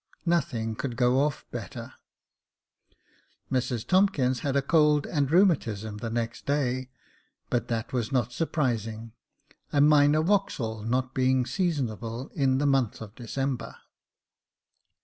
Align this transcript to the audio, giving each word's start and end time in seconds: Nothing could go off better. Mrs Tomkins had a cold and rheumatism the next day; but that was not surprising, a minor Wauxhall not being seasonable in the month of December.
Nothing 0.25 0.73
could 0.73 0.95
go 0.97 1.19
off 1.19 1.45
better. 1.51 1.93
Mrs 3.51 3.85
Tomkins 3.85 4.39
had 4.39 4.55
a 4.55 4.61
cold 4.63 5.05
and 5.05 5.29
rheumatism 5.29 5.97
the 5.97 6.09
next 6.09 6.47
day; 6.47 6.89
but 7.51 7.67
that 7.67 7.93
was 7.93 8.11
not 8.11 8.33
surprising, 8.33 9.11
a 9.71 9.79
minor 9.79 10.23
Wauxhall 10.23 10.83
not 10.87 11.13
being 11.13 11.45
seasonable 11.45 12.29
in 12.29 12.57
the 12.57 12.65
month 12.65 12.99
of 12.99 13.13
December. 13.13 13.75